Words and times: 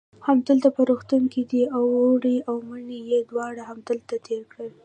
همدلته 0.27 0.69
په 0.75 0.81
روغتون 0.89 1.23
کې 1.33 1.41
دی، 1.49 1.61
اوړی 1.77 2.37
او 2.49 2.55
منی 2.69 2.99
یې 3.09 3.19
دواړه 3.29 3.61
همدلته 3.69 4.15
تېر 4.27 4.41
کړل. 4.51 4.71